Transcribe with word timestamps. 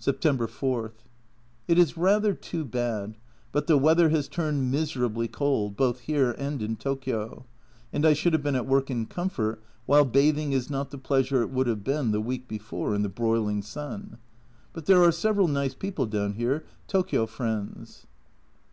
September 0.00 0.48
4. 0.48 0.92
It 1.68 1.78
is 1.78 1.96
rather 1.96 2.34
too 2.34 2.64
bad, 2.64 3.16
but 3.52 3.68
the 3.68 3.78
weather 3.78 4.08
has 4.08 4.26
turned 4.26 4.72
miserably 4.72 5.28
cold, 5.28 5.76
both 5.76 6.00
here 6.00 6.32
and 6.32 6.60
in 6.60 6.74
Tokio, 6.74 7.46
and 7.92 8.04
I 8.04 8.12
should 8.12 8.32
have 8.32 8.42
been 8.42 8.56
at 8.56 8.66
work 8.66 8.90
in 8.90 9.06
comfort, 9.06 9.62
while 9.86 10.04
bathing 10.04 10.50
is 10.50 10.68
not 10.68 10.90
the 10.90 10.98
pleasure 10.98 11.42
it 11.42 11.50
would 11.50 11.68
have 11.68 11.84
been 11.84 12.10
the 12.10 12.20
week 12.20 12.48
before 12.48 12.92
in 12.92 13.02
the 13.02 13.08
broiling 13.08 13.62
sun. 13.62 14.18
But 14.72 14.86
there 14.86 15.00
are 15.04 15.12
several 15.12 15.46
nice 15.46 15.74
people 15.74 16.06
down 16.06 16.32
here, 16.32 16.64
Tokio 16.88 17.26
friends. 17.26 18.08